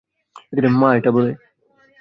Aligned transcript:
মা 0.79 0.89
এটা 0.95 1.11
বলে। 1.11 1.31